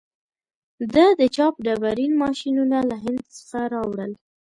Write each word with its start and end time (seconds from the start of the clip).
ده 0.93 1.05
د 1.19 1.21
چاپ 1.35 1.53
ډبرین 1.65 2.13
ماشینونه 2.23 2.77
له 2.89 2.95
هند 3.03 3.21
څخه 3.37 3.59
راوړل. 3.73 4.11